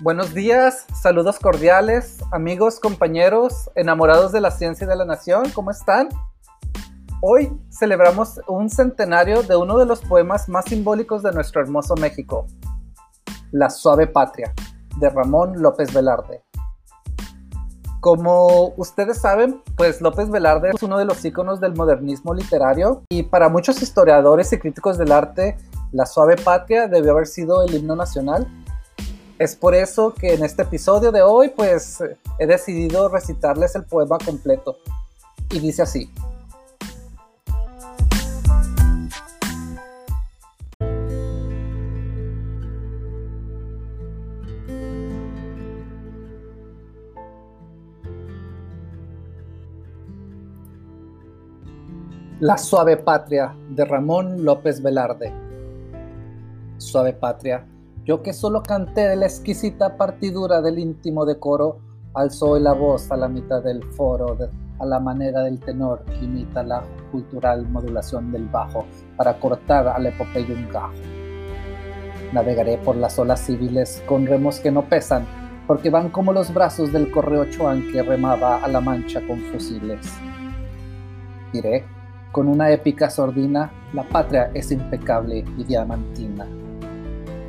[0.00, 5.72] Buenos días, saludos cordiales, amigos, compañeros, enamorados de la ciencia y de la nación, ¿cómo
[5.72, 6.08] están?
[7.20, 12.46] Hoy celebramos un centenario de uno de los poemas más simbólicos de nuestro hermoso México,
[13.50, 14.54] La suave patria,
[14.98, 16.44] de Ramón López Velarde.
[17.98, 23.24] Como ustedes saben, pues López Velarde es uno de los íconos del modernismo literario y
[23.24, 25.58] para muchos historiadores y críticos del arte,
[25.90, 28.46] La suave patria debió haber sido el himno nacional
[29.38, 32.02] es por eso que en este episodio de hoy pues
[32.38, 34.76] he decidido recitarles el poema completo.
[35.50, 36.10] Y dice así.
[52.40, 55.32] La suave patria de Ramón López Velarde.
[56.76, 57.66] Suave patria
[58.08, 61.80] yo que solo canté de la exquisita partidura del íntimo decoro,
[62.14, 64.34] alzó la voz a la mitad del foro,
[64.78, 68.86] a la manera del tenor que imita la cultural modulación del bajo
[69.18, 70.94] para cortar al epopeyo un gajo.
[72.32, 75.26] Navegaré por las olas civiles con remos que no pesan,
[75.66, 80.10] porque van como los brazos del correo Chuan que remaba a la mancha con fusiles.
[81.52, 81.84] Diré,
[82.32, 86.46] con una épica sordina, la patria es impecable y diamantina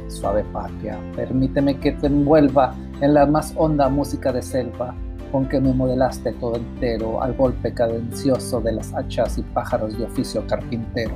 [0.09, 4.95] suave patria, permíteme que te envuelva en la más honda música de selva
[5.31, 10.05] con que me modelaste todo entero al golpe cadencioso de las hachas y pájaros de
[10.05, 11.13] oficio carpintero.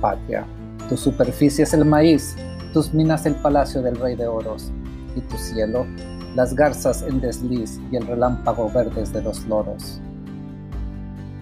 [0.00, 0.44] Patria,
[0.88, 2.36] tu superficie es el maíz,
[2.72, 4.72] tus minas el palacio del rey de oros,
[5.14, 5.86] y tu cielo,
[6.34, 10.00] las garzas en desliz y el relámpago verdes de los loros.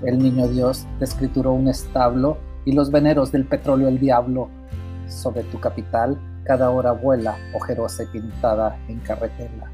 [0.03, 4.48] El niño Dios te escrituró un establo y los veneros del petróleo el diablo
[5.11, 9.70] sobre tu capital cada hora vuela ojerosa y pintada en carretela.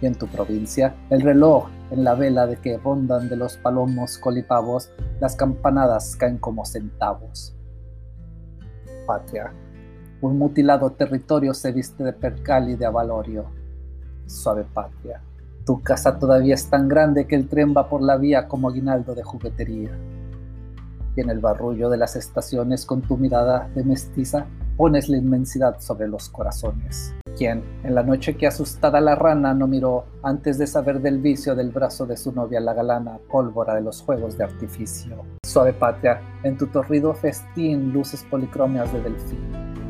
[0.00, 4.18] Y en tu provincia, el reloj en la vela de que rondan de los palomos
[4.18, 4.90] colipavos,
[5.20, 7.54] las campanadas caen como centavos.
[9.06, 9.52] Patria,
[10.20, 13.46] un mutilado territorio se viste de percal y de avalorio.
[14.26, 15.20] Suave patria,
[15.66, 19.14] tu casa todavía es tan grande que el tren va por la vía como aguinaldo
[19.14, 19.90] de juguetería
[21.16, 25.80] y en el barrullo de las estaciones con tu mirada de mestiza pones la inmensidad
[25.80, 27.14] sobre los corazones.
[27.36, 31.54] Quien, en la noche que asustada la rana no miró antes de saber del vicio
[31.54, 35.24] del brazo de su novia la galana, pólvora de los juegos de artificio.
[35.44, 39.38] Suave patria, en tu torrido festín luces policromias de delfín,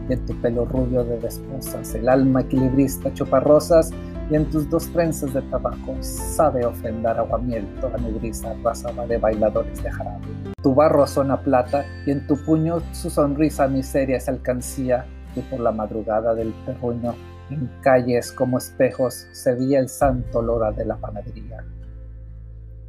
[0.09, 3.91] y en tu pelo rubio de desposas, el alma equilibrista rosas
[4.31, 9.83] y en tus dos trenzas de tabaco sabe ofrendar aguamiel toda negrisa rasaba de bailadores
[9.83, 10.27] de jarabe.
[10.63, 15.05] Tu barro suena plata y en tu puño su sonrisa miseria es alcancía
[15.37, 17.15] y por la madrugada del terruño
[17.51, 21.63] en calles como espejos se veía el santo olor de la panadería.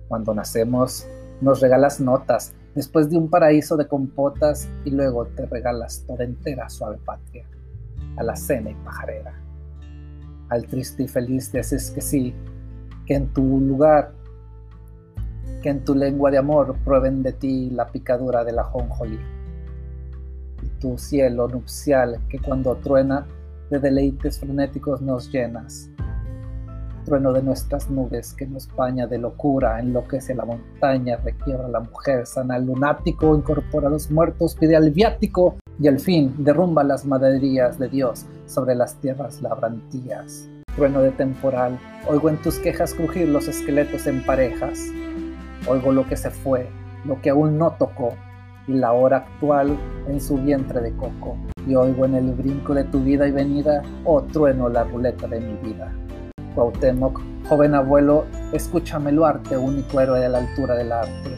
[0.07, 1.06] Cuando nacemos
[1.41, 6.69] nos regalas notas después de un paraíso de compotas y luego te regalas toda entera
[6.69, 7.45] suave patria
[8.16, 9.44] a la cena y pajarera
[10.50, 12.33] al triste y feliz dices que sí,
[13.06, 14.13] que en tu lugar,
[15.61, 19.19] que en tu lengua de amor prueben de ti la picadura de la jonjolí.
[20.63, 23.25] Y tu cielo nupcial que cuando truena
[23.69, 25.89] de deleites frenéticos nos llenas.
[27.06, 32.25] Trueno de nuestras nubes que nos baña de locura, enloquece la montaña, requiebra la mujer,
[32.25, 37.06] sana el lunático, incorpora a los muertos, pide al viático y al fin derrumba las
[37.06, 40.47] maderías de Dios sobre las tierras labrantías.
[40.75, 44.79] Trueno de temporal, oigo en tus quejas crujir los esqueletos en parejas.
[45.67, 46.67] Oigo lo que se fue,
[47.06, 48.13] lo que aún no tocó,
[48.67, 51.38] y la hora actual en su vientre de coco.
[51.66, 55.39] Y oigo en el brinco de tu vida y venida, oh trueno la ruleta de
[55.39, 55.91] mi vida.
[56.53, 61.35] Cuauhtémoc, joven abuelo, escúchame lo arte, único héroe de la altura del arte.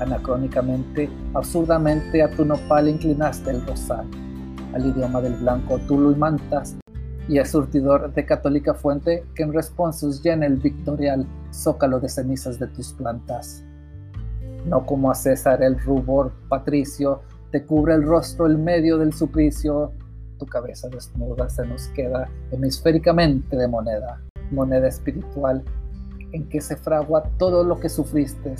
[0.00, 4.06] Anacrónicamente, absurdamente a tu nopal inclinaste el rosal
[4.76, 6.76] al idioma del blanco tú lo imantas
[7.28, 12.58] y el surtidor de católica fuente que en responsos llena el victorial zócalo de cenizas
[12.58, 13.64] de tus plantas.
[14.66, 19.92] No como a César el rubor patricio, te cubre el rostro el medio del suplicio,
[20.38, 24.20] tu cabeza desnuda se nos queda hemisféricamente de moneda,
[24.50, 25.64] moneda espiritual
[26.32, 28.54] en que se fragua todo lo que sufriste,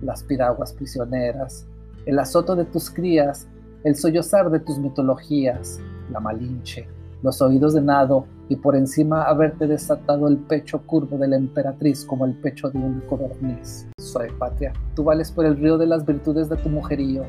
[0.00, 1.66] las piraguas prisioneras,
[2.06, 3.46] el azoto de tus crías,
[3.82, 5.80] el sollozar de tus mitologías,
[6.10, 6.86] la malinche,
[7.22, 12.04] los oídos de nado y por encima haberte desatado el pecho curvo de la emperatriz
[12.04, 13.88] como el pecho de un codorniz.
[13.98, 17.24] Soy patria, tú vales por el río de las virtudes de tu mujerío,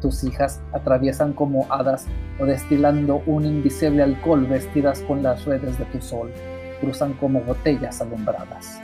[0.00, 2.06] Tus hijas atraviesan como hadas
[2.40, 6.28] o destilando un invisible alcohol vestidas con las redes de tu sol,
[6.80, 8.80] cruzan como botellas alumbradas.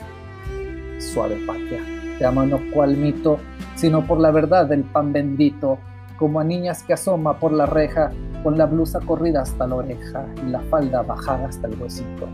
[1.00, 1.80] Suave patria,
[2.18, 3.40] te amo no cual mito,
[3.74, 5.80] sino por la verdad del pan bendito,
[6.18, 8.10] como a niñas que asoma por la reja
[8.42, 12.28] con la blusa corrida hasta la oreja y la falda bajada hasta el huesito.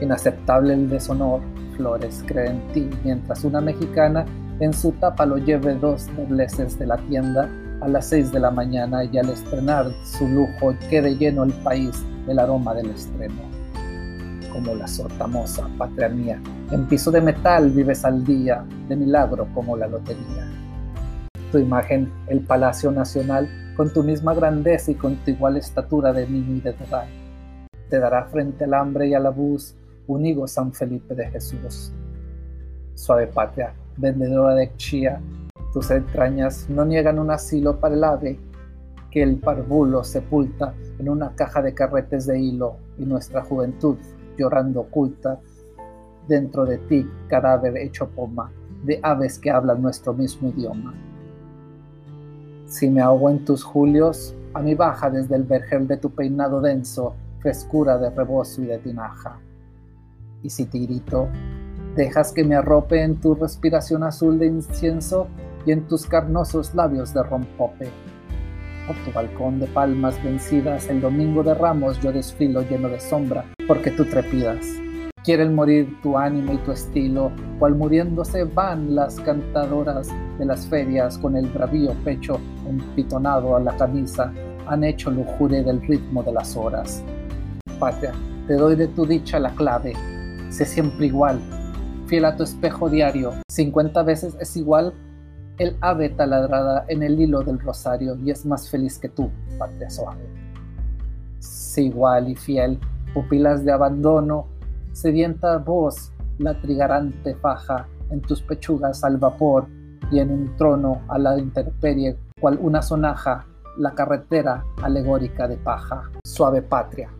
[0.00, 1.40] Inaceptable el deshonor,
[1.76, 4.24] Flores cree en ti, mientras una mexicana
[4.60, 7.48] en su tapa lo lleve dos dobleces de la tienda
[7.82, 12.02] a las seis de la mañana y al estrenar su lujo quede lleno el país
[12.26, 13.42] del aroma del estreno.
[14.52, 16.40] Como la sortamosa patria mía,
[16.70, 20.65] en piso de metal vives al día, de milagro como la lotería.
[21.52, 26.26] Tu imagen, el Palacio Nacional, con tu misma grandeza y con tu igual estatura de
[26.28, 27.06] niño y de edad,
[27.88, 29.76] te dará frente al hambre y al abuso
[30.06, 31.92] unigo San Felipe de Jesús.
[32.94, 35.20] Suave patria, vendedora de chía,
[35.72, 38.40] tus entrañas no niegan un asilo para el ave
[39.10, 43.96] que el parvulo sepulta en una caja de carretes de hilo y nuestra juventud
[44.36, 45.38] llorando oculta
[46.26, 48.50] dentro de ti cadáver hecho poma
[48.84, 50.94] de aves que hablan nuestro mismo idioma.
[52.66, 56.60] Si me ahogo en tus julios, a mi baja desde el vergel de tu peinado
[56.60, 59.38] denso, frescura de rebozo y de tinaja.
[60.42, 61.28] Y si te grito,
[61.94, 65.28] dejas que me arrope en tu respiración azul de incienso
[65.64, 67.88] y en tus carnosos labios de rompope.
[68.86, 73.44] Por tu balcón de palmas vencidas, el domingo de ramos yo desfilo lleno de sombra,
[73.66, 74.66] porque tú trepidas.
[75.26, 80.08] Quieren morir tu ánimo y tu estilo, cual muriéndose van las cantadoras
[80.38, 84.32] de las ferias con el bravío pecho empitonado a la camisa,
[84.68, 87.02] han hecho lujuria del ritmo de las horas.
[87.80, 88.12] Patria,
[88.46, 89.94] te doy de tu dicha la clave,
[90.48, 91.40] sé siempre igual,
[92.06, 93.32] fiel a tu espejo diario.
[93.48, 94.94] 50 veces es igual
[95.58, 99.28] el ave taladrada en el hilo del rosario y es más feliz que tú,
[99.58, 100.22] patria suave.
[101.40, 102.78] Sé igual y fiel,
[103.12, 104.54] pupilas de abandono,
[104.96, 109.66] sedienta voz, la trigarante faja en tus pechugas al vapor
[110.10, 113.44] y en un trono a la intemperie, cual una sonaja,
[113.76, 116.10] la carretera alegórica de paja.
[116.24, 117.10] Suave patria,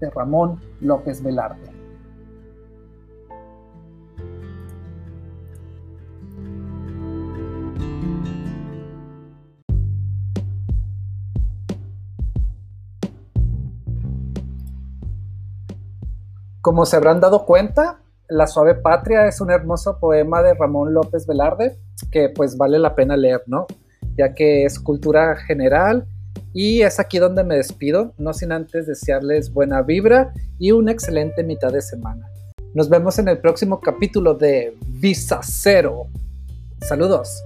[0.00, 1.79] de Ramón López Velarde.
[16.60, 21.26] Como se habrán dado cuenta, La Suave Patria es un hermoso poema de Ramón López
[21.26, 21.78] Velarde
[22.10, 23.66] que pues vale la pena leer, ¿no?
[24.18, 26.06] Ya que es cultura general
[26.52, 31.44] y es aquí donde me despido, no sin antes desearles buena vibra y una excelente
[31.44, 32.28] mitad de semana.
[32.74, 36.08] Nos vemos en el próximo capítulo de Visa Cero.
[36.82, 37.42] Saludos.